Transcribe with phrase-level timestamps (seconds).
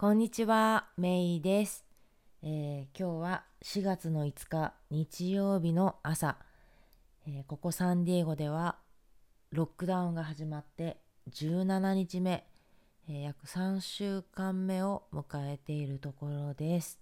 [0.00, 1.84] こんにちは、メイです、
[2.42, 6.38] えー、今日は4月の5日日曜日の朝、
[7.26, 8.78] えー、ここサンディエゴでは
[9.52, 10.96] ロックダウンが始まって
[11.30, 12.46] 17日目、
[13.10, 16.98] えー、約3週間目を迎えているところです、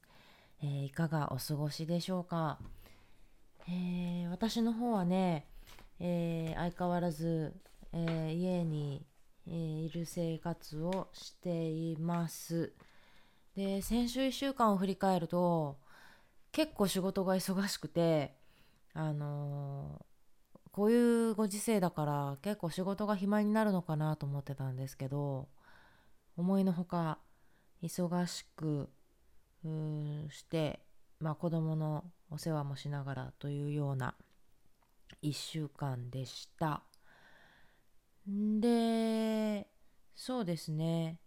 [0.61, 2.59] えいかがお過ごしでしょうか、
[3.69, 5.47] え私の方はね、
[6.01, 7.55] え相変わらず、
[7.93, 9.07] え家に
[9.47, 12.73] えいる生活をしています。
[13.59, 15.79] で先週1週間を振り返ると
[16.53, 18.37] 結構仕事が忙しくて
[18.95, 25.49] あのー、こういうご時世だから結構仕事が暇になるのかなと思ってたんですけど
[26.37, 27.19] 思いのほか
[27.83, 28.91] 忙しく
[30.31, 30.79] して、
[31.19, 34.15] まあ、子供のお世話もしながらというような
[35.21, 36.85] 1週間でした。
[38.61, 39.67] で
[40.15, 41.19] そうですね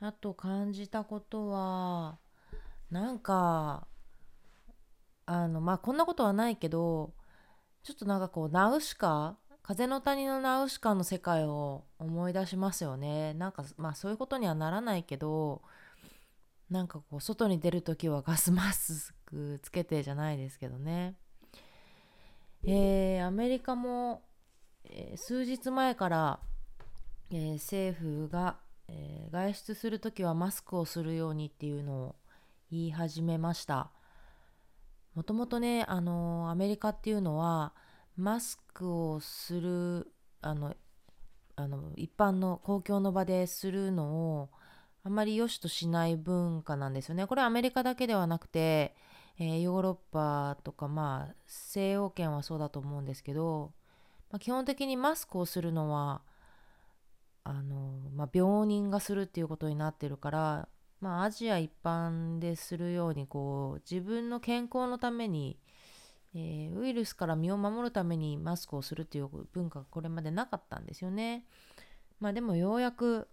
[0.00, 2.18] あと感じたことは
[2.90, 3.86] なんか
[5.24, 7.14] あのまあこんなことはないけど
[7.82, 13.34] ちょっとなんかこうナウシカ風の谷のナウシカの世界を思い出しますよね。
[13.34, 15.62] なんかまあそういうことにはならないけど
[16.70, 21.16] なんかこう外に出る時はガスマスクつけてじゃないですけどね。
[22.64, 24.22] えー、アメリカも、
[24.84, 26.40] えー、数日前から、
[27.30, 28.56] えー、政府が
[28.88, 32.16] えー、外出する時はマスクをするようにっていうのを
[32.70, 33.90] 言い始めました。
[35.14, 37.72] もともとねあのアメリカっていうのは
[38.16, 40.74] マスクをするあの
[41.56, 44.50] あの一般の公共の場でするのを
[45.04, 47.26] あまり良しとしない文化なんですよね。
[47.26, 48.94] これアメリカだけではなくて、
[49.38, 53.72] えー、ヨーロッパとかまあ西欧圏はそうだと思うんですけど、
[54.40, 56.20] 基本的にマスクをするのは
[57.48, 60.68] あの、まあ、病人がするっていうことになってるから、
[61.00, 65.58] まあ、アジア一般でするようにこう自分の健康のために、
[66.34, 71.44] えー、ウイルスから身を守るためにマスクをするっていう文化がこれまでなかったんですよね。
[72.18, 73.28] まあ、でもようやく、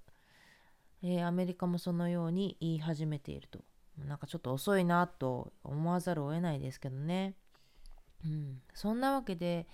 [1.01, 3.59] えー、アメリカもそのように言い始めていると。
[3.97, 7.35] なんかちょっと遅いなと思わざるを得ないですけどね。
[8.25, 9.67] うん、そんなわけで、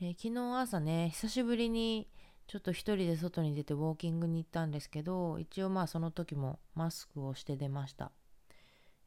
[0.00, 2.08] えー、昨日朝ね久しぶりに
[2.48, 8.10] ちょっと一人で外に出てウォーキングに行ったんですけど一応まあその時もマスクをして出ました。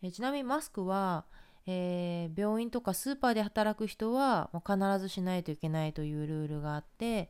[0.03, 1.25] えちなみにマスクは、
[1.66, 7.29] えー、病院とかスーパーで働く人はもう必ずしないといけないというルールがあって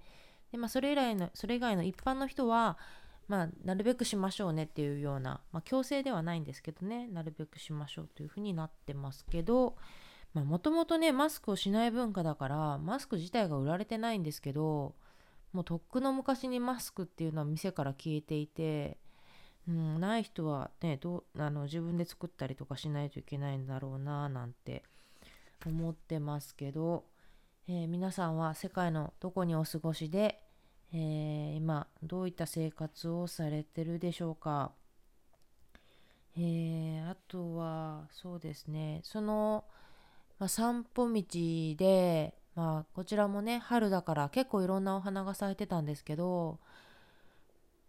[0.51, 2.77] で、まあ、それ以来のそれ以外の一般の人は、
[3.27, 9.75] まあ、なるべくしましょうねっていうような、まあ、強制ではないんですけどねなるべくしましょうというふうになってますけど
[10.33, 14.95] もともとねマスクをしない文化だからマスク自体が売られてないんですけど
[15.53, 18.97] もうとっくの昔にマスクっていうのは店から消えていて、
[19.67, 24.83] うん、ない人はねどうあの自分で作ったりとかしないといけないんだろうななんて
[25.65, 27.05] 思ってますけど、
[27.67, 30.41] えー、皆さんは世界のどこにお過ごしで、
[30.93, 34.71] えー、今どういった生活をされてるでしょうか？
[36.37, 39.65] えー、あとはそうですねその、
[40.39, 41.23] まあ、散歩道
[41.75, 46.59] でまあこちらもね春だから結構いろんなお花が咲いてたんですけど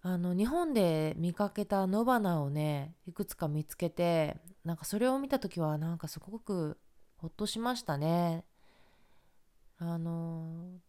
[0.03, 6.79] あの日本で見かけた野花をねいくつか見つけてなんかそれを見た時はなんかすごく
[7.17, 8.45] ほっとしましたね。
[9.79, 10.81] あの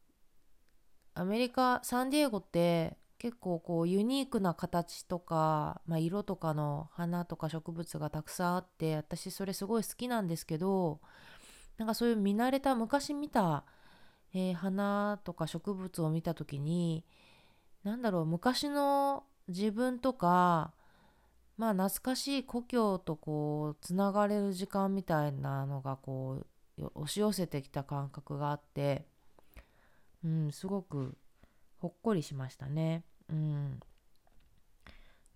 [1.16, 11.00] アメリカサンディエゴって結構こうユニークな形とか、まあ、色とかの花とか植物がたくさんあって私それすごい好きなんですけど
[11.78, 13.64] なんかそういう見慣れた昔見た、
[14.34, 17.04] えー、花とか植物を見た時に
[17.84, 20.74] 何だろう昔の自分とか
[21.58, 26.46] まあ懐かしい故郷とこうつながれる時間みたいなのがこ
[26.78, 29.06] う押し寄せてきた感覚があって
[30.24, 31.16] うんすごく
[31.80, 33.04] ほっこりしましたね。
[33.30, 33.80] うん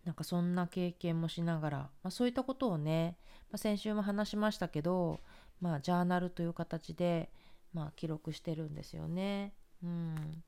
[0.06, 3.18] なんかそんな経験もしながら、まあ、そういったことをね、
[3.52, 5.20] まあ、先週も話しましたけど
[5.62, 7.30] まあ、ジャーナルという形で、
[7.74, 9.54] まあ、記録してるんですよね。
[9.84, 10.44] うん、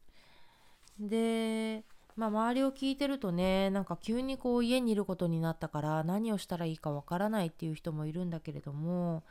[1.00, 1.84] で、
[2.16, 9.24] まあ、周りを聞いてるとねなんか急にこう家にいることになったから何をしたらいいかわからないっていう人もいるんだけれども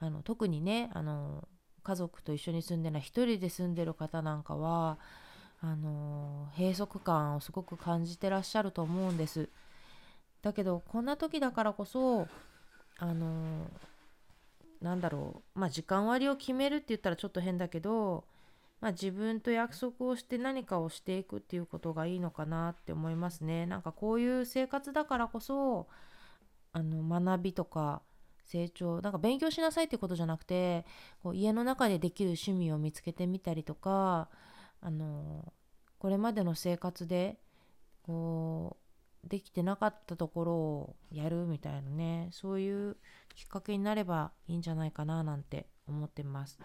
[0.00, 1.46] あの特にねあの
[1.84, 4.98] 家族と一緒に住んでない一人で住んでる方なんかは
[5.60, 9.48] あの閉塞感をすごく感じてらっしゃると思うんです。
[10.42, 12.26] だけどこんな時だからこそ
[12.98, 13.70] あの
[14.82, 15.58] なんだろう。
[15.58, 18.24] まあ時間割を決めるって言ったらちょっと変だけど、
[18.80, 23.66] まあ、自分と約束をして何かをしていくっていうことがいいのかなって思いますね。
[23.66, 25.88] なんかこういう生活だからこそ
[26.72, 28.02] あの学びとか
[28.44, 30.84] 成長なんか勉強しなさいってことじゃなくて
[31.22, 34.28] こう家の中でできる趣味を見つけてみたりとか
[34.80, 35.52] あの
[35.98, 37.38] これまでの生活で
[38.02, 38.81] こう
[39.24, 42.96] できてなかったところをやるみたいなねそういう
[43.34, 46.58] きっかけになればいいんじゃないかななんて思ってます。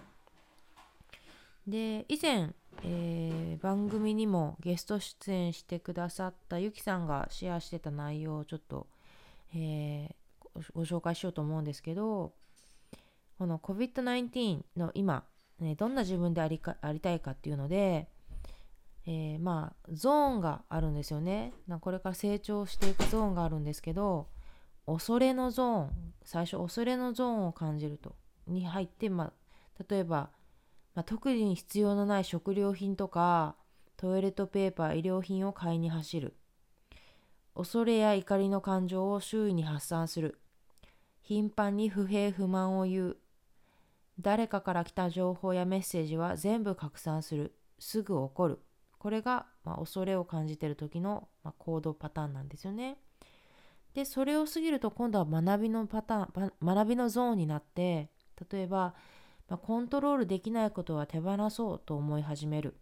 [1.68, 2.52] で以前、
[2.84, 8.88] えー、番組にもゲスト出演してくださったゆきさんがシェアしてた内容をちょっと、
[9.54, 12.32] えー、ご紹介しようと思うんですけど
[13.38, 15.24] この COVID-19 の今、
[15.60, 18.08] ね、どんな自分でありかありたいかっていうので、
[19.08, 21.54] えー、まあゾーンがあるんですよね。
[21.82, 24.28] これから成長していくゾーンがあるんですけど
[24.86, 28.16] 恐れのゾーン最初恐れのゾーンを感じると
[28.46, 29.26] に入って、ま
[29.80, 30.30] あ、例えば
[30.98, 33.56] まあ、特に必要のない食料品とか
[33.98, 36.36] トイレットペーパー医療品を買いに走る。
[37.56, 40.40] 恐れや怒りの感情を周囲に発散する。
[41.22, 43.18] 頻繁に不平不満を言う。
[44.20, 47.54] 誰かから来た情報やメッセージは全部拡散する。
[47.78, 48.60] すぐ怒る。
[49.00, 52.98] これが、まあ、恐れを感じている時の、まあ、行動パターンなんですよね。
[53.94, 58.12] でそれを過ぎると今度は学びのパターン学びのゾーンになって
[58.52, 58.94] 例えば
[59.50, 62.76] まあ、コントロールできないことは手放そうと思い始める。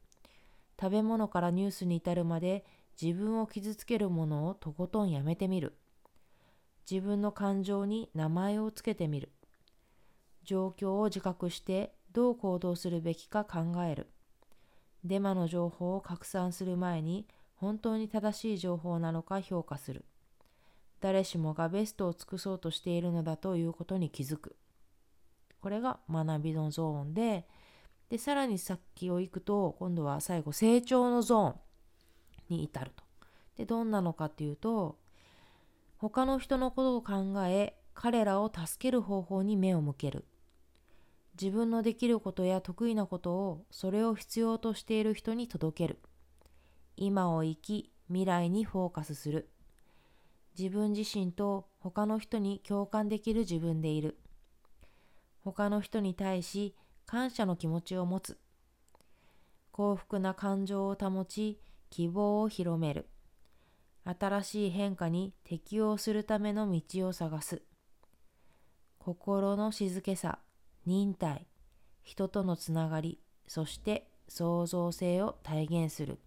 [0.80, 2.66] 食べ物からニュースに至るまで
[3.02, 5.78] 自分を傷つけるものをとことんやめてみる。
[6.90, 9.32] 自分の感情に名前をつけてみる。
[10.44, 14.10] 状況を自覚してどう行動するべきか考える。
[15.06, 20.04] デマの情報を拡散する前に本当に正しい情報なのか評価する。
[21.00, 24.56] 誰しもがベストを尽くそうとしているのだということに気づく。
[25.62, 27.48] これが学びのゾーンで
[28.10, 31.56] でさらに先を行くと今度は最後成長のゾーン
[32.50, 33.04] に至ると。
[33.58, 34.98] でどんなのかっていうと
[35.98, 40.26] 他の人のことを考え彼らを助ける方法に目を向ける。
[41.40, 46.00] 自分のできることや得意なことをそれを必要としている人に届ける。
[46.96, 49.50] 今を生き未来にフォーカスする。
[50.58, 54.18] 自分自身と他の人に共感できる自分でいる。
[55.44, 56.74] 他の人に対し
[57.06, 58.40] 感謝の気持ちを持つ。
[59.72, 61.60] 幸福な感情を保ち
[61.90, 63.10] 希望を広める。
[64.06, 67.62] 新しい変化に適応するための道を探す。
[69.00, 70.40] 心の静けさ。
[70.86, 71.48] 忍耐
[72.04, 76.20] 人とのつながりそして創造性を体現する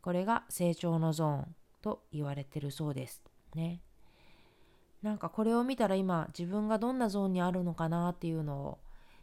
[0.00, 3.22] これが成長のゾーンと言われてるそうです
[3.54, 3.80] ね。
[5.02, 8.78] なんかこれを見たら今自分がどんなゾーンにあるのかなっていうのを、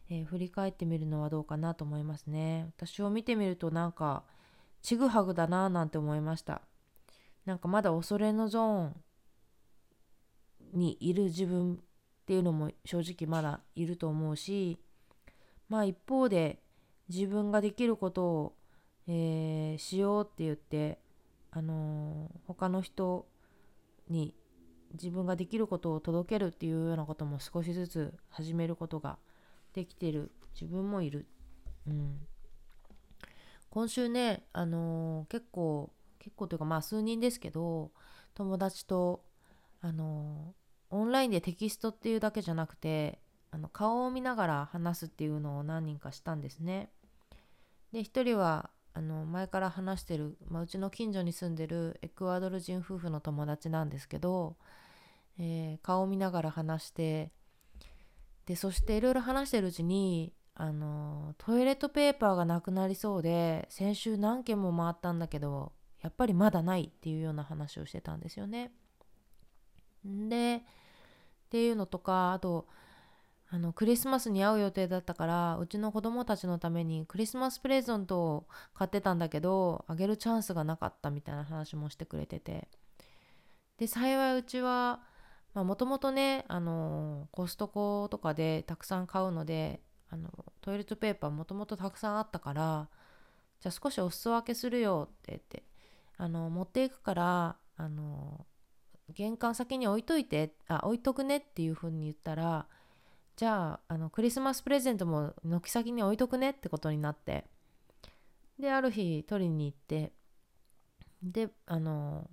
[0.10, 2.70] えー、振り返ってみるのはどうかなと思いますね。
[2.78, 4.24] 私を見てみるとなんか
[4.82, 6.62] ちぐはぐだななんて思いました。
[7.46, 8.96] なんかまだ恐れのゾーン
[10.74, 11.82] にいる自分
[12.30, 14.78] っていうのも正直まだいると思うし
[15.68, 16.60] まあ一方で
[17.10, 18.56] 自分ができることを、
[19.08, 21.00] えー、しようって言って
[21.50, 23.26] あのー、他の人
[24.10, 24.36] に
[24.94, 29.18] 自分ができることを届けるっていうようなことも少しずつ始めることが
[29.74, 31.25] できてる自分もいる。
[31.88, 32.20] うん、
[33.72, 35.90] 今週ね、あのー、結構
[36.20, 37.90] 結構というかまあ数人ですけど
[38.36, 39.24] 友達と、
[39.82, 40.54] あの、
[40.89, 43.19] オンラインでテキストっていうだけじゃなくて
[43.51, 46.91] あの顔を見ながら話すっていうのを何人かしたんですね。
[47.91, 54.58] で1人はあの前から話してる、まあ、うちの近所に住んでるエクアドル人夫婦の友達なんですけど、
[55.39, 57.31] えー、顔を見ながら話して
[58.46, 68.72] でそしていろいろ話してるうちにあのトイレットペーパーがなくなりそうで先週何件も回ったんだけどやっぱりまだないっていうような話をしてたんですよね。
[70.06, 70.63] で
[71.48, 72.68] っていうのとかあと
[73.51, 82.68] あのクリスマスに会う予定だったからうちの子供たちのためにクリスマスプレゼントを買ってたんだけどあげるチャンスがなかったみたいな話もしてくれてて。
[83.77, 85.00] で幸いうちは
[85.53, 90.29] もともとねあのコストコとかでたくさん買うのであの
[90.62, 92.89] トイレットペーパーもともとたくさんあったから
[93.62, 95.63] じゃあ少しお裾分けするよって言って
[96.18, 98.46] あの持っていくからあの
[99.13, 102.68] 玄関先に置いといてあ置いとくねっていう風に言ったら
[103.36, 107.46] じゃああのクリスマスプレゼントも軒先に置いとくねってことになって
[108.60, 110.12] である日取りに行って
[111.24, 112.30] であの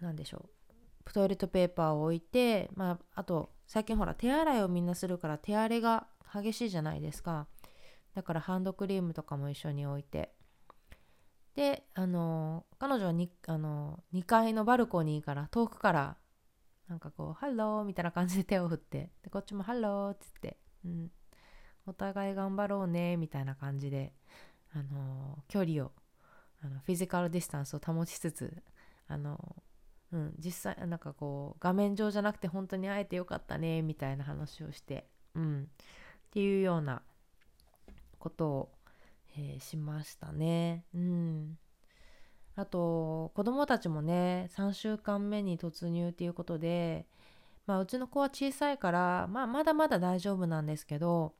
[0.00, 7.46] 何でしょうトイレットペーパーを置いて、まあ、あと最近ほら手洗いをみんなするから手荒れが激しいじゃないですか。
[8.14, 10.32] だからハンドクリームとかも一緒に置いて。
[11.54, 16.16] であの彼女はにあの2階のバルコニーから遠くから
[16.88, 21.10] なんかこう「Hello」みたいな感じで手を振ってでこっちも「Hello」っつって、うん、
[21.86, 24.12] お互い頑張ろうねみたいな感じで、
[24.74, 25.92] あの、距離を
[26.62, 28.62] あの physical distance を保ちつつ、
[29.08, 29.56] あの、
[30.12, 35.66] うん、実際なんかこう画面上じゃなくて本当に会えてよかったねみたいな話をして、うん、っ
[36.30, 37.02] ていうような
[38.18, 38.72] ことを、
[39.36, 40.84] えー、しましたね。
[40.94, 41.58] うん
[42.54, 47.06] あと子供たちもね3週間目に突入っていうことで、
[47.66, 51.32] まあ、うちの子は小さいから、まあ、まだまだ大丈夫なんですけど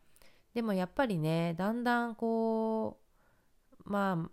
[0.54, 2.98] でもやっぱりねだんだんこ
[3.84, 4.30] うまあ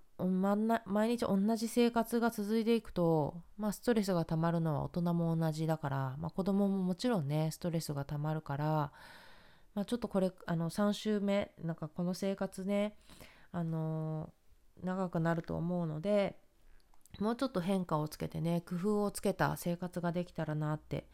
[0.86, 8.92] 毎日同じ生活が続いていくと、まあ、ストレスがたまるのは大人も同じだから、まあ、子供ももちろんねストレスがたまるから、
[9.76, 12.96] まあ、ちょっとこれあの3週目なんかこの生活ね
[13.52, 14.32] あの
[14.84, 16.38] 長くなると思うので
[17.20, 21.08] もうちょっと変化をつけてね工夫をつけた生活ができたらなって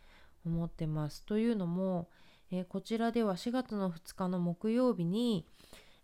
[0.46, 1.24] 思ってます。
[1.24, 2.10] というのも、
[2.52, 5.48] えー、こちらでは4月の2日の木曜日に、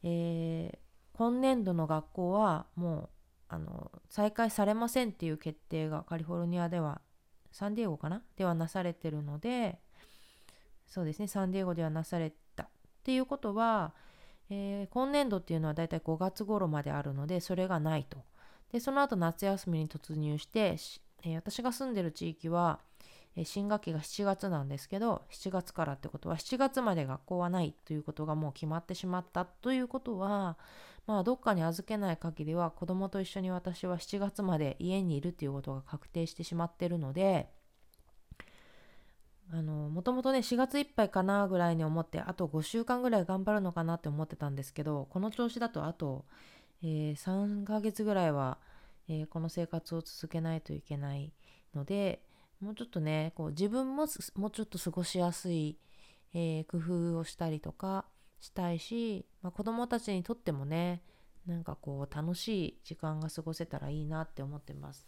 [0.03, 0.77] えー、
[1.17, 3.09] 今年度の学校はもう
[3.49, 7.01] あの再開されませんっていう決定がカリフォルニアでは
[7.51, 8.23] サンディエゴかな？
[8.37, 9.79] ではなされてるので
[10.87, 12.67] そうですねサンディエゴではなされたっ
[13.03, 13.93] ていうことは、
[14.53, 18.19] えー、今年度っていうのはだいたい5月頃まであるのでそれがないと。
[18.73, 20.77] でその後夏休みに突入して、
[21.23, 22.79] えー、私が住んでる地域は、
[23.35, 30.57] えー、新学期が7月なんですけど7月からってことは7月まで学校はないということがもう決まってしまったということは
[31.07, 37.49] まあどっかに預けない限りは子供と一緒に私は7月まで家にいるっていうことが確定してしまってるので
[39.53, 46.25] あのもともとね4月いっぱいかなぐらいに思ってあと5週間ぐらい頑張るのかなって思ってたんですけどこの調子だとあと
[46.83, 48.57] えー、3ヶ月ぐらいは、
[49.07, 51.31] えー、この生活を続けないといけない
[51.75, 52.23] ので
[52.59, 55.77] もうちょっとねこう自分ももうちょっと過ごしやすい、
[56.33, 58.05] えー、工夫をしたりとか
[58.39, 61.03] したいし、まあ、子供たちにとってもね
[61.45, 65.07] なんかこう楽しい時間が過ごせたらいいなって思ってます。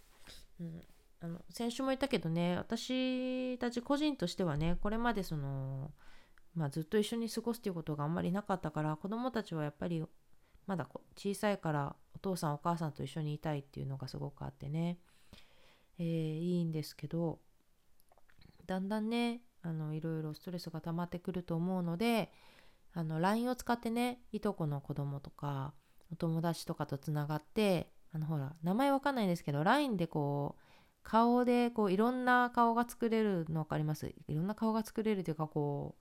[0.60, 0.82] うん、
[1.24, 5.92] あの先週も言ったけどね私たち個人としてはねこれまでその、
[6.54, 10.04] まあ、ずっと一緒に過ごすっていうことがあんまりなかったから子供たちはやっぱり
[10.68, 14.98] まだ小さいからお父さんお母さんと一緒にいたいっていうのがすごくあってね、
[15.98, 17.40] えー、いいんですけど
[18.66, 22.34] だんだんねあのいろいろストレスが溜まってくると思うので
[22.94, 25.74] あの LINE を使ってねいとこの子供とか
[26.12, 30.63] お友達とかとつながってあのほら名前わかんないんですけど LINE でこう
[31.04, 34.08] 顔でこういろんな顔が作れるの分かります？
[34.08, 35.96] いろんな顔が作れるというかこ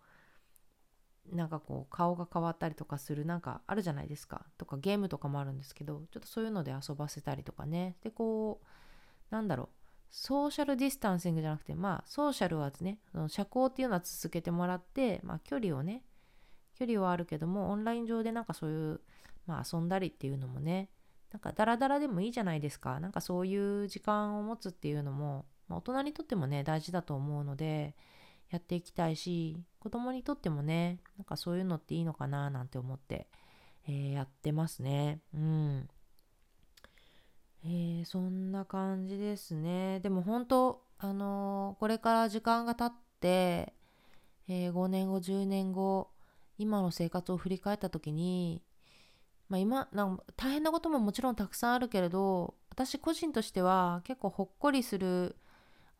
[1.33, 7.97] うなんかこう顔が変わったりとかするなんかあるじゃないですかとかゲームとかもあるんですけどちょっとそういうので遊ばせたりとかね。
[8.03, 8.67] でこう
[9.35, 9.69] なんだろう？
[10.11, 16.03] ソーシャルディスタンシングじゃなくてまあソーシャルはねその社交っていうのは続けてもらってまあ距離をね
[16.79, 19.01] 距離はあるけどもオンライン上でなんかそういう
[19.47, 20.91] まあ遊んだりっていうのもね
[21.33, 23.01] なんかダラダラでもいいじゃないですか。
[23.01, 27.97] なんかそういう時間を持つっていうのも、まあ、大人にとってもね大事だと思うので
[28.51, 33.27] やっていきたいし子供にとってもねなんかそういうのっていいのかななんて思って、
[33.89, 35.21] えー、やってますね。
[35.35, 35.89] うん。
[37.65, 40.01] えー、そんな感じですね。
[40.01, 43.73] でも本当あのー、これから時間が経って、
[44.49, 46.11] え5年後10年後
[46.59, 48.63] 今の生活を振り返った時に
[49.53, 55.37] まあ今なん大変なことももちろんたくさんあるけれど私個人としては結構ほっこりする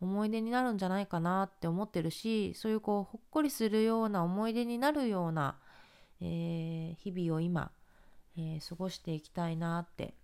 [0.01, 5.59] 思い出になるんじゃないかなって思ってるしそういうこうほっこりするような思い出になるような、
[6.19, 7.69] えー、日々を今、
[8.35, 10.15] えー、過ごしていきたいなって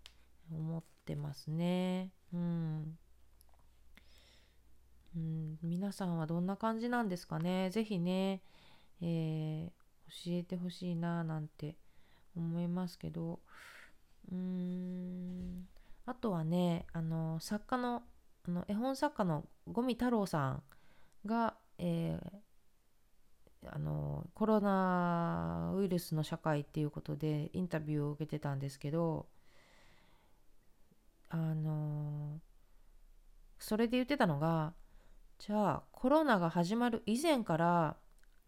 [0.52, 2.10] 思ってますね。
[2.34, 2.98] うん、
[5.16, 7.70] うん、皆さんはどんな感じなんですかね？
[7.70, 8.42] 是非ね、
[9.02, 9.70] えー、
[10.26, 11.76] 教えてほしいななんて
[12.40, 13.40] 思いますけど
[14.32, 15.68] うーん
[16.06, 18.04] あとはねあの作家の
[18.48, 20.64] あの絵本作家の五味太郎さん
[21.26, 29.28] が、えー、あのコロナウイルスの社会っていうことでインタビューを受けてたんですけど
[31.30, 32.40] あの
[33.60, 34.74] それで言ってたのが
[35.38, 37.98] じゃあコロナが始まる以前から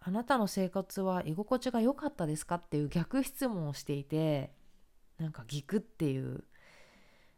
[0.04, 2.56] あなたの生活は居心地が良かったですか？
[2.56, 4.52] っていう逆質問をしていて
[5.20, 6.44] なんかギクっていう。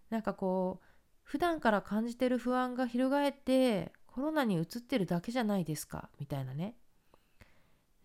[0.09, 0.85] なんかこう
[1.23, 6.09] 普段から感じてる不安が翻ってコロナに移ってるだけじゃないですか？
[6.19, 6.75] みたいなね。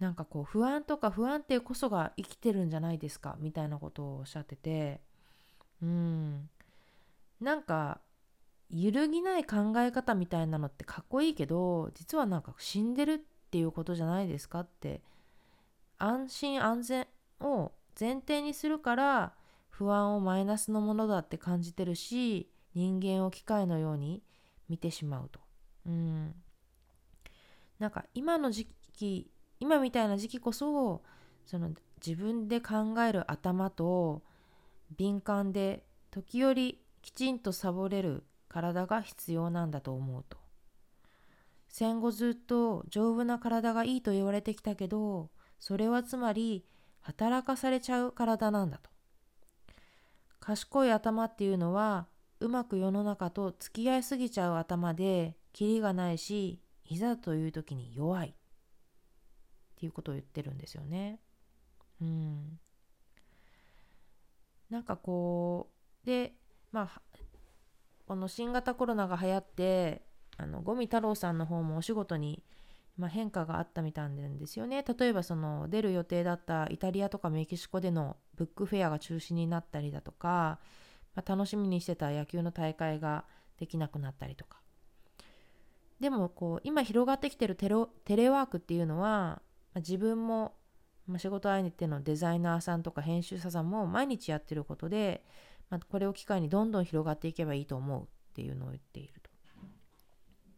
[0.01, 3.37] なんかこう不安とか不安定こそが生きてるんじゃないですか？
[3.41, 5.01] みたいなことをおっしゃってて。
[5.83, 6.49] うん。
[7.41, 8.01] なんか
[8.71, 15.01] 揺るぎない考え方みたいなのってかっこいいけど実はなんか死んでるっていうことじゃないですかって。
[15.97, 17.07] 安心安全
[17.41, 19.33] を前提にするから
[19.71, 24.23] 不安をマイナスのものだって感じてるし人間を機械のように
[24.69, 25.41] 見てしまうと。
[25.87, 26.35] うん。
[27.79, 31.03] なんか今の時期今みたいな時期こそ
[31.47, 31.71] その
[32.05, 34.23] 自分で考える頭と
[34.97, 40.38] 敏感で時折きちんとサボれる体が必要なんだと思うと。
[41.69, 46.65] 戦後ずっと丈夫な体がいいと言われてきたけどそれはつまり
[47.01, 48.91] 働かされちゃう体なんだと
[50.41, 52.07] 賢い頭っていうのは
[52.41, 58.33] うまく世の中と付き合いすぎちゃう頭でキリがないしいざという時に弱いっ
[59.79, 61.21] ていうことを言ってるんですよね。
[62.01, 62.59] うん。
[64.71, 65.71] なんかこ
[66.05, 66.35] うで
[66.73, 67.03] まあ
[68.07, 70.03] この新型コロナが流行って
[70.39, 72.43] あの五味太郎さんの方もお仕事に、
[72.97, 80.59] まあ、変化があったみたいなんですよね例えばその出る予定だったイタリアとかメキシコでのブックフェアが中止になったりだとか、
[81.15, 83.25] まあ、楽しみにしてた野球の大会が
[83.59, 84.59] できなくなったりとか
[86.01, 87.69] でもこう今広がってきてるテ
[88.17, 89.41] レワークっていうのは、ま
[89.77, 90.55] あ、自分も、
[91.09, 95.25] ま、仕事相手のデザイナーさんとか編集者さんも毎日やってることで
[95.71, 99.28] まあ、これを機会にどんどん広がっていけばいいと思うっていうのを言っていると。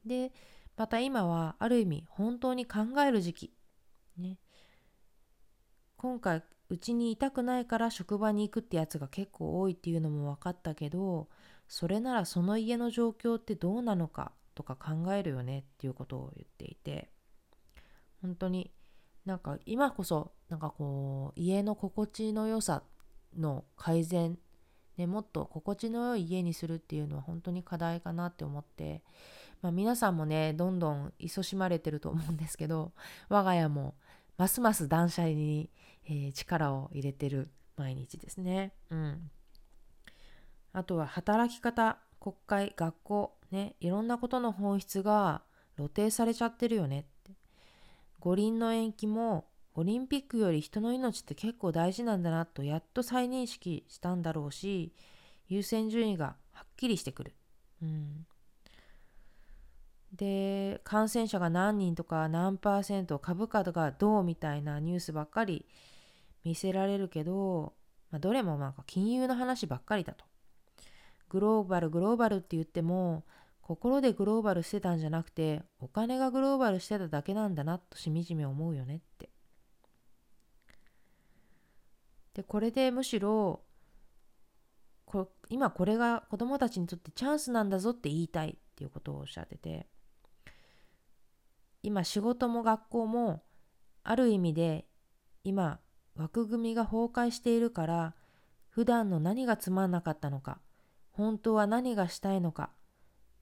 [0.05, 0.33] で
[0.77, 3.53] また今はある意味本当に考える時期。
[4.17, 4.39] ね、
[5.97, 11.29] 今回うちにいたくないから職場に行くってやつが結構多いっていうのも分かったけど
[11.69, 17.11] それならその家の状況ってどうなのかとか考えるよねっていうことを言っていて
[18.21, 18.71] 本当に
[19.25, 22.83] なんか今こそなんかこう家の心地の良さ
[23.37, 24.39] の改善
[25.01, 29.03] ね、もっと心地の良い家にするっていうのは本当に課題かなって思って、
[29.63, 32.93] まあ、皆さんもねどんどん勤しまれてると思うんですけど
[33.29, 33.95] 我が家も
[34.39, 35.71] ますます断捨離に、
[36.05, 38.73] えー、力を入れてる毎日ですね。
[38.91, 39.31] うん、
[40.73, 45.43] あとは働き方国会学校ねいろんなことの本質が
[45.77, 47.33] 露呈されちゃってるよねって
[48.19, 54.93] 五輪の延期もオリンピックより人の命って結構大事なんだなとやっと再認識したんだろうし
[55.49, 57.35] 優先順位がはっきりしてくる。
[57.83, 58.27] うん、
[60.13, 65.67] で感染者が何人とか何パーセント株価がどうみたいなニュースばっかり
[66.45, 67.75] 見せられるけど、
[68.11, 70.25] まあ、どれもなんか金融の話ばっかりだと。
[71.29, 73.25] グローバルグローバルって言っても
[73.63, 79.31] 心でグローバルしてたんじゃなくてお金がグローバルしてただけなんだなとしみじみ思うよねって。
[82.35, 83.61] でこれでむしろ
[85.05, 89.87] こ今これが子どもたちにとってチャンスなんだぞって言いたいっていうことをおっしゃってて
[91.83, 93.43] 今仕事も学校も
[94.03, 94.87] ある意味で
[95.45, 95.81] 今
[96.15, 98.15] 枠組みが崩壊しているから
[98.69, 100.61] 普段の何がつまんなかったのか
[101.11, 102.71] 本当は何がしたいのか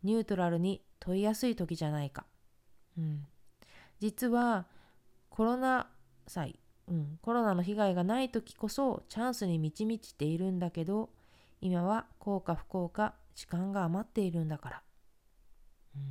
[0.03, 2.27] ニュートラルに問いやすい時じゃないか、
[2.97, 3.27] うん、
[4.01, 4.67] 実は
[5.29, 5.91] コロナ
[6.27, 6.59] 際
[6.91, 11.11] うん、コロナの被害がない時こそチャンスに満ち満ちているんだけど
[11.61, 14.83] 今は幸か不幸か時間が余っているんだから、
[15.97, 16.03] うん、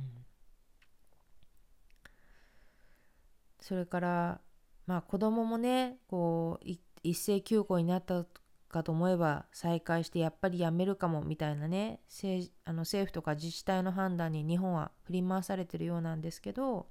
[3.68, 4.40] それから
[4.86, 6.66] まあ子供もねこう
[7.02, 8.24] 一斉休校になった
[8.68, 16.86] かと思えば再開してやっぱりやめるかもみたいなね政あの政府とか自治体の判断に日本は振り回されてるようなんですけど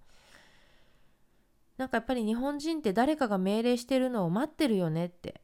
[1.78, 5.42] なんかやっぱり日本人って誰かが命令してるのを待ってるよねって。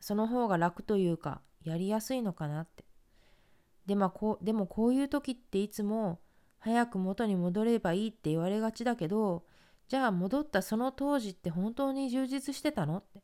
[0.00, 2.84] その方が楽というかやりやすいのかなって。
[3.86, 6.20] で,、まあ、こうでもこういう時っていつも
[6.58, 9.44] 早く元に戻ればいいって言われがちだけど
[9.88, 12.98] じゃあ戻ったその当時って本当に充実してたの？
[12.98, 13.22] って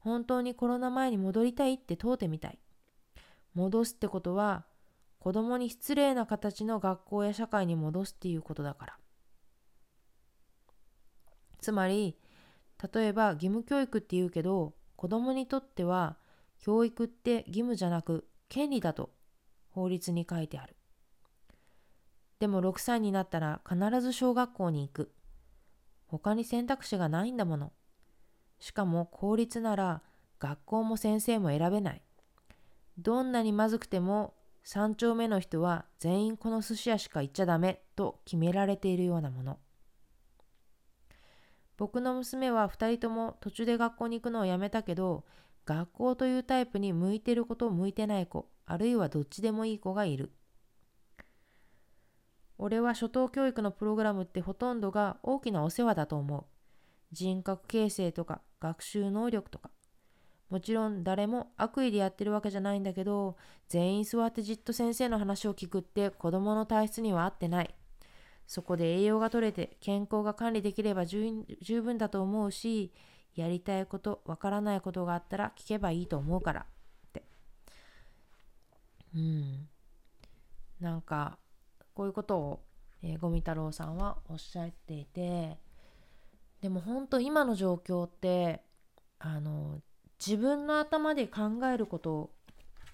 [0.00, 2.58] 本当にコロナ前に戻りたいって問うてみたい
[3.54, 4.66] 戻すってことは
[5.18, 8.98] 子供に失礼な形の学校や社会に戻すっていうことだから
[11.60, 12.18] つまり
[12.94, 16.18] 例えば義務教育って言うけど子供にとっては
[16.60, 19.10] 教育って義務じゃなく権利だと
[19.70, 20.76] 法律に書いてある。
[22.38, 25.12] でも6歳になったら必ず小学校に行く。
[26.18, 27.72] 他に選択肢がないんだもの。
[28.60, 30.02] しかも公立なら
[30.38, 32.02] 学校も先生も選べない。
[32.98, 39.58] どんなにまずくても3丁目の人は全員この寿司屋しか行っちゃダメと決められているようなもの。
[41.76, 45.24] 僕の娘は2人とも途中で学校に行くのをやめたけど
[45.66, 50.30] 学校というタイプに向いてる子と向いてない子あるいはどっちでもいい子がいる
[52.58, 56.44] 俺は初等教育のプログラムってほとんどが大きなお世話だと思う。
[57.12, 59.70] 人格形成とか学習能力とか。
[60.50, 63.36] もちろん誰も悪意でやってるわけじゃないんだけど、
[63.68, 67.74] 全員座ってじっと先生の話を聞くって子供の体質には合ってない。
[68.46, 72.92] そこで栄養が取れて健康が管理できれば十分だと思うし、
[73.34, 77.24] やりたいこと、わからないことがあったら聞けばいいと思うからって。
[79.14, 79.68] うん。
[80.78, 81.38] なんか、
[81.94, 82.60] こういうことを、
[83.02, 85.58] えー、ゴミ太郎さんはおっしゃっていて、
[86.60, 88.62] でも本当今の状況って、
[89.18, 89.80] あの、
[90.24, 92.30] 自分の頭で考えること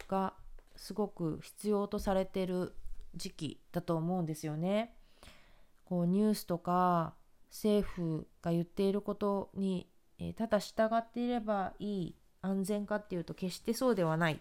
[0.08, 0.34] が
[0.76, 2.74] すごく必要とされてる
[3.14, 4.94] 時期だと思うんですよね。
[5.84, 7.14] こうニュースとか
[7.50, 14.40] 政府が言っていることに、えー、ただ従っていればいい安全かっていうと決してそうではない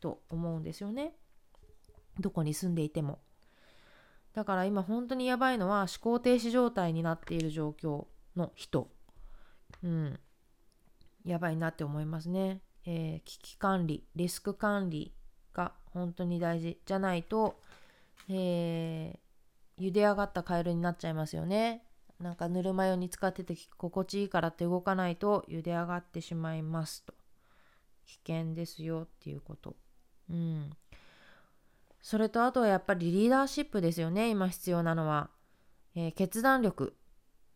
[0.00, 1.14] と思うんですよね。
[2.18, 3.18] どこに住んでいても。
[4.36, 8.04] だから今本当にやばいのは思考停止状態になっている状況
[8.36, 8.90] の人。
[9.82, 10.20] うん。
[11.24, 12.60] やばいなって思いますね。
[12.84, 15.14] えー、危機管理、リスク管理
[15.54, 17.58] が本当に大事じゃないと、
[18.28, 21.82] えー、茹で上がったカエルになっちゃいますよね。
[22.20, 27.14] なんかぬるま湯に使ってて心地いいからって動かないと茹で上がってしまいますと。
[28.04, 29.76] 危険ですよっていうこと。
[30.28, 30.70] うん。
[32.06, 35.28] それとあとはやっぱりリーダーシップですよね、今必要なのは。
[35.96, 36.94] えー、決断力。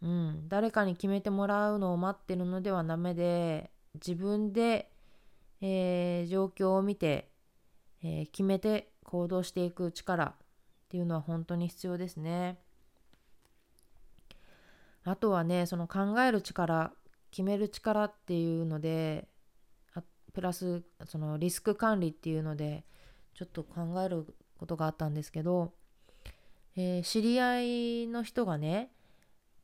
[0.02, 4.90] うん、誰かに決めてもらうのを待ってるのではダメで自分で、
[5.60, 7.30] えー、状況を見て、
[8.02, 10.34] えー、決めて行動していく力っ
[10.88, 12.58] ていうのは本当に必要ですね。
[15.04, 16.92] あとはねその考える力
[17.30, 19.28] 決める力っていうので
[20.32, 22.84] プラスそのリスク管理っていうので
[23.34, 24.26] ちょっと考える
[24.60, 25.72] ことがあったんですけど、
[26.76, 27.62] えー、知り合
[28.04, 28.92] いの人がね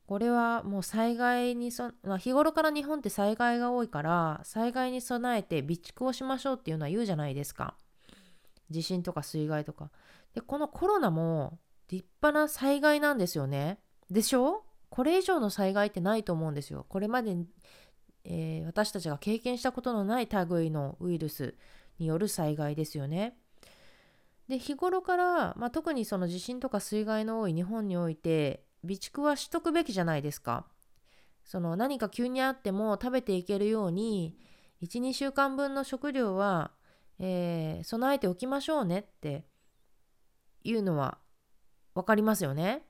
[0.07, 7.75] これはもう災害にそ、まあ、日頃から日本って災害が多いから災害に備えて備蓄をしましょうっていうのは言うじゃないですか。
[8.69, 9.91] 地震とか水害とか。
[10.33, 13.79] でこのコロナも立派な災害なんですよね。
[14.09, 14.63] でしょ？
[14.89, 16.85] これ以上の災害ってないと思うんですよ。
[16.87, 17.35] これまで、
[18.23, 21.55] えー、私たちが経験したことのない類のウイルス
[21.99, 23.37] による災害ですよね。
[24.47, 30.65] で日頃から、まあ、特にその地震とか水害の多い日本において備蓄はしとくべきじゃないですか。
[31.43, 34.37] その何か急にあっても食べていけるように
[34.83, 36.71] 12週間分の食料は、
[37.19, 39.45] えー、備えておきましょうねって
[40.63, 41.17] いうのは
[41.95, 42.83] 分かりますよね。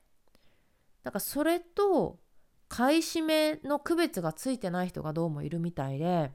[1.04, 2.18] だからそれと
[2.68, 6.32] 買い占めの区別がついてない人がどうもいるみたいで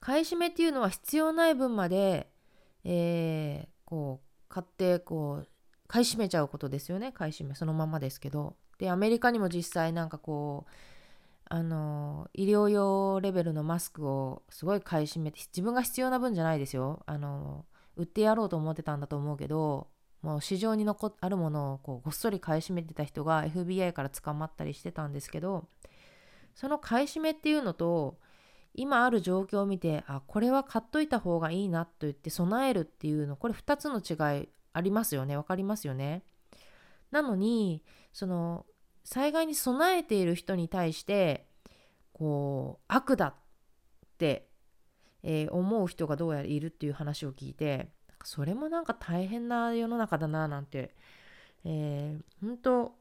[0.00, 2.31] 買い占めっていうのは必要ない分まで、
[2.84, 5.48] えー、こう買ってこう
[5.86, 7.12] 買い占めちゃうことですよね。
[7.12, 8.56] 買い占めそのままですけど。
[8.78, 10.70] でアメリカにも実際なんかこう
[11.44, 17.02] あの医療用レベルのマスクをすごい買い占めて自分が必要な分じゃないですよ。
[17.06, 17.64] あの
[17.96, 19.86] 売ってやろうと思ってたんだと思うけど
[20.22, 25.68] もう市場に残あるものをこうごっそり買い占めてた人が FBI から捕まったりしてたんですけど
[26.54, 28.16] その買い占めっていうのと
[28.74, 35.36] 今ある状況を見てあこれは買っといた方がいいなと言って備えるっていうのこれ2つの違いありますよね。
[35.36, 36.22] 分かりますよね。
[37.10, 37.82] なのに
[38.12, 38.64] その
[39.04, 41.46] 災害に備えている人に対して
[42.12, 43.34] こう悪だっ
[44.16, 44.48] て、
[45.22, 47.90] えー、思う人がどうやらいるっていう話を聞いて
[48.24, 50.94] それもなんか大変な世の中だななんて、
[51.64, 52.94] えー、本当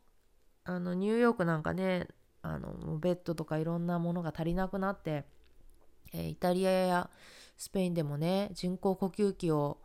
[0.66, 2.08] あのニューヨークなんかね
[2.42, 5.26] あのベッドとかいろんなものが足りなくなって、
[6.14, 7.10] えー、イタリアや
[7.58, 9.78] スペインでもね人工呼吸器を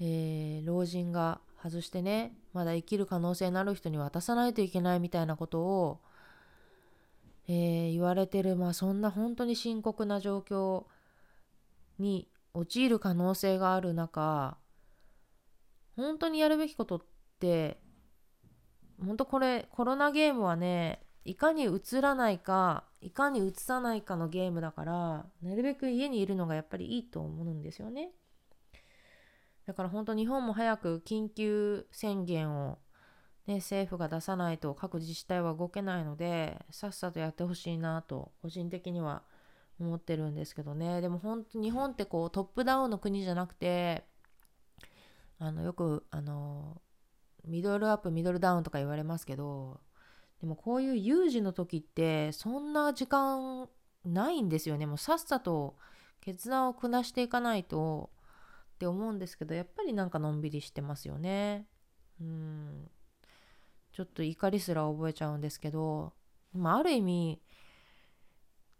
[0.00, 6.00] えー、老人が外してねまだ生きる可能性のある人に渡さないといけないみたいなことを、
[7.48, 8.56] えー、言われてる。
[8.56, 10.84] まあそんな本当に深刻な状況
[11.98, 14.56] に陥る可能性がある中
[15.96, 17.00] 本当にやるべきことっ
[17.40, 17.78] て
[19.04, 28.10] 本当これコロナゲームはねいかに映らないかいかに映さないかのゲームだからなるべく家にいるのがやっぱりいいと思うんですよね。
[29.66, 32.78] だから本当日本も早く緊急宣言を、
[33.46, 39.22] ね、政府が出さないと各自治体は動けないのでさっさとやってほしいなと個人的には
[39.80, 44.04] 思ってるんですけどねでも本当日本ってこうトップダウンの国じゃなくて
[45.38, 46.80] あのよくあの
[47.44, 49.80] ミドルアップミドルダウンとか言われますけど
[50.40, 53.68] でもこういう有事の時ってそんな時間
[54.04, 54.86] ないんですよね。
[54.86, 55.76] もうさっさと
[56.20, 58.10] 決断を下していかないと
[58.74, 61.66] って思うんですけどやっぱりなんかのんびりしてますよね。
[62.20, 62.90] うん。
[63.92, 66.12] ちょっと怒りすら覚えちゃうんですけど、
[66.52, 67.40] まあ、ある意味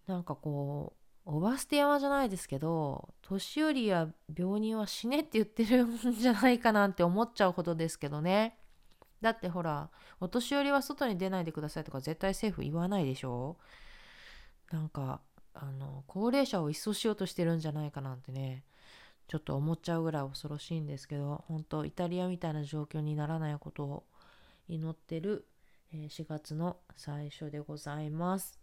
[0.06, 8.58] なんかこうおば捨て山じゃないですけど年寄りや病人は死ねって言ってるんじゃないかなんて思っちゃうほどですけどね。
[9.24, 9.88] だってほら
[10.20, 13.56] お年寄りは外に出ないでくださいとか絶対政府言わないでしょ？
[14.70, 15.22] なんか
[15.54, 18.64] あの高齢者を一掃しようとしてるんじゃないかなんてね
[19.26, 24.04] ちょっと思っちゃうぐらい恐ろしいんですけど本当イタリアみたいな状況にならないことを
[24.68, 25.46] 祈ってる
[25.94, 28.58] え4月の最初でございます、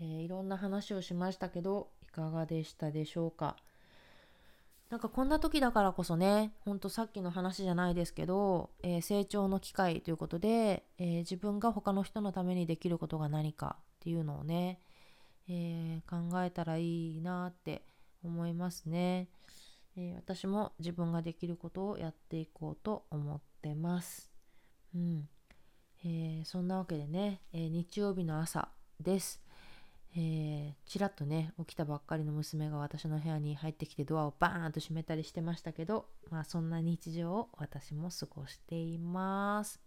[0.00, 3.56] えー、いろんな話をしましたけどいかがでしたでしょうか？
[4.92, 14.80] なんかこんな時だからこそねほんとさっきの話じゃないですけど、えー、成長の機会ということで、えー、自分が他の人のためにできることが何かっていうのをね、
[15.48, 17.86] えー、考えたらいいなって
[18.22, 19.28] 思いますね、
[19.96, 24.30] え私も自分ができることをやっていこうと思ってます。
[24.94, 25.28] うん。
[26.04, 28.68] えそんなわけでね、え日曜日の朝
[29.00, 29.42] です。
[30.14, 39.80] えー、ちらっとね起きたばっかりの娘が私の部屋に入ってきてドアをバーンと閉めたりしてましたけどまあそんな日常を私も過ごしています。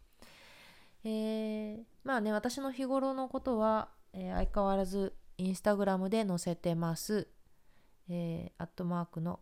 [1.04, 7.28] えー、まあね私の日頃のことは、えー、相変わらずインスタグラムで載せてます。
[8.10, 9.40] えー、アットマークの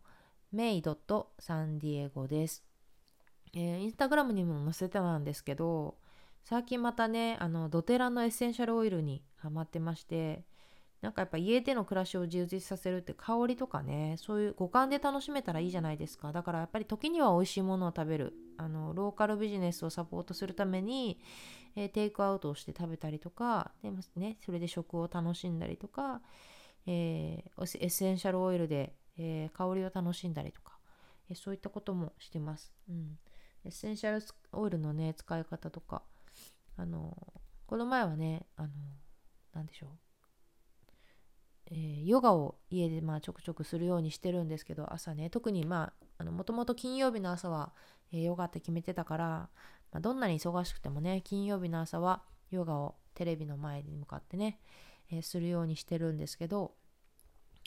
[0.51, 2.63] メイドとサンディエゴです。
[3.53, 5.95] えー、インスタグラムにも載せてたんですけど
[6.43, 10.43] 最近またねあのドテラのエッセンシャルオイルにハマってまして
[11.03, 16.31] なんかやっぱ家での暮らしを充実させるって香りとかねそういう五感で楽しめたらいいじゃないですか。
[16.31, 18.33] だからやっぱり時には美味しいものを食べる。
[18.55, 21.19] あのローカルビジネスをサポートするために、
[21.75, 26.21] えー、テイクアウトをして食べたりとかで、ね、それで食を楽しんだりとか、
[26.85, 30.77] えー、エッセンシャルオイルで、えー、香りを楽しんだりとか、
[31.29, 33.17] えそういったこともしてます、うん、
[33.65, 36.03] エッセンシャルオイルのね使い方とか
[36.77, 37.17] あの
[37.65, 38.69] この前はねあの
[39.53, 40.02] 何でしょう。
[41.71, 47.73] えー、ヨガを家でまあちょくちょくするようにしてるんですけど朝ね特にまあもともと金曜日の朝は、
[48.11, 49.49] えー、ヨガって決めてたから、ま
[49.97, 54.59] あ、どんなに忙しくてもね金曜日の朝はヨガをテレビの前に向かってね、
[55.11, 56.73] えー、するようにしてるんですけど、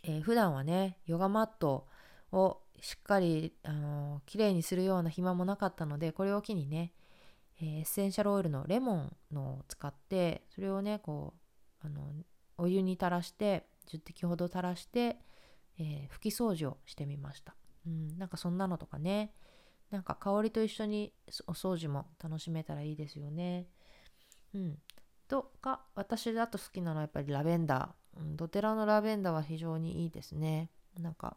[0.05, 1.87] えー、普段はねヨガマット
[2.33, 6.93] をしっかり、あのー、きれいにするような暇もなかったのでこれを機にね、
[7.61, 11.35] えー、エッセンシャルオイルのレモンのを使ってそれをねこ
[11.83, 12.03] うあの
[12.59, 15.19] お湯に垂らして10滴ほど垂らして、
[15.79, 17.55] えー、拭き掃除をしてみました。
[17.87, 19.33] うん、なんかそんなのとかね、
[19.91, 21.13] なんか香りと一緒に
[21.47, 23.67] お掃除も楽しめたらいいですよね。
[24.55, 24.79] うん。
[25.29, 28.21] とか、私だと好きなのはやっぱりラベンダー。
[28.21, 30.71] うん、ドテラのラベンダーは非常にいいですね。
[30.99, 31.37] なんか、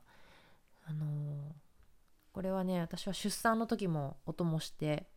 [0.85, 1.07] あのー、
[2.31, 5.07] これはね、私は出産の時もお供して、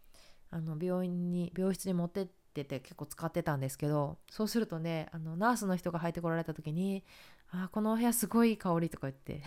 [0.51, 7.05] あの病院に病室に持ってってて結構使ってたんですけどそうするとねあのナースの人が入ってこられた時に
[7.51, 9.43] 「あこのお部屋すごいいい香り」とか言って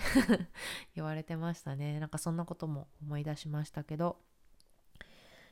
[0.95, 4.17] 言われてましたねなんかそんなことも思い出しましたけど、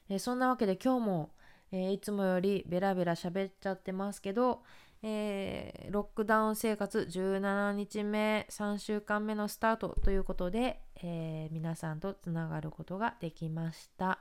[0.10, 1.36] えー、そんなわけで今日も、
[1.72, 4.64] えー、いつもよりベラベラ喋っちゃってますけど、
[5.02, 14.20] えー、ロックダウン生活17日目3週間目のスタートということで、え皆さんとつながることができました。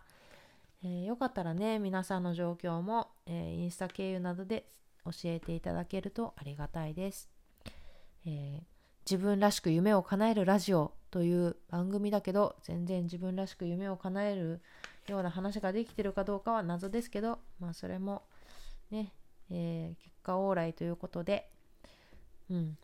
[0.84, 4.66] えー、よかったらね皆さんの状況も、えー、インスタ経由などで
[5.04, 7.30] 教えていただけるとありがたいです、
[8.26, 8.62] えー、
[9.08, 14.60] 自分らしく夢を叶えるラジオという番組だけど全然自分らしく夢を叶える
[15.08, 18.22] ような話ができてるかどうかは謎ですけどまあそれも
[18.90, 19.12] ね、
[19.50, 21.48] え結果往来ということで
[22.50, 22.76] うん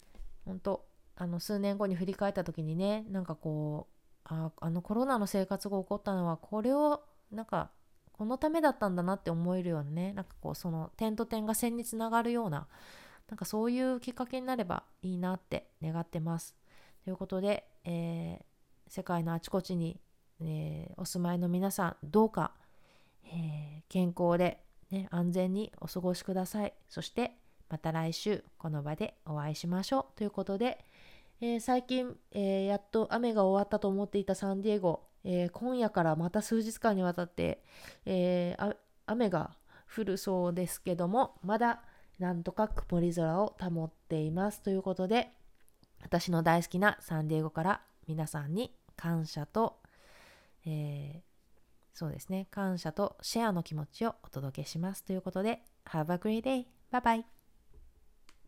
[0.47, 0.85] 本当
[1.17, 7.71] あの数年後に振り返った時にねなんかこうああのコロナの生活が起こったのはこれをなんか
[8.19, 12.67] このためだったんだなって思えるようなねなんかこうその点と点が線につながるような
[13.29, 16.57] なんかそういうきっかけになればいいなって願ってます。
[17.05, 20.01] ということで、えー、世界のあちこちに、
[20.41, 22.53] えー、お住まいの皆さんどうか、
[23.25, 26.73] えー、健康で、ね、安全にお過ごしください。
[26.89, 27.33] そして
[27.69, 30.85] また来週この場でお会いしましょうということで、
[31.41, 37.63] え最近、えやっと雨が終わったと思っていたサンディエゴえー、今夜からまた数日間にわたって、
[38.07, 39.51] えー、雨が
[39.95, 41.83] 降るそうですけどもまだ
[42.19, 45.29] なんとか曇り空を保っていますということで
[46.03, 49.77] 私の大好きなサンディエゴから皆さんに感謝と、
[50.65, 51.21] えー、
[51.93, 55.61] そうですね感謝とシェアの気持ちをお届けしますということで
[55.91, 56.65] Have a great day!
[56.91, 57.38] Bye bye!